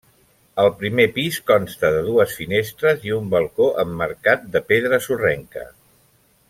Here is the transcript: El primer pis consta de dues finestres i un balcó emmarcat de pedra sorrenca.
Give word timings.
El 0.61 0.69
primer 0.77 1.05
pis 1.17 1.37
consta 1.49 1.91
de 1.97 1.99
dues 2.07 2.33
finestres 2.39 3.07
i 3.11 3.15
un 3.19 3.29
balcó 3.37 3.71
emmarcat 3.87 4.49
de 4.57 4.67
pedra 4.75 5.05
sorrenca. 5.09 5.69